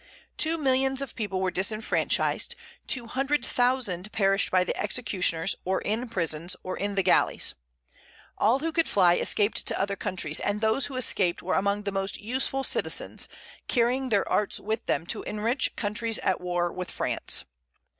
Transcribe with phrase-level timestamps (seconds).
[0.35, 2.55] Two millions of people were disfranchised;
[2.87, 7.53] two hundred thousand perished by the executioners, or in prisons, or in the galleys.
[8.35, 11.91] All who could fly escaped to other countries; and those who escaped were among the
[11.91, 13.29] most useful citizens,
[13.67, 17.45] carrying their arts with them to enrich countries at war with France.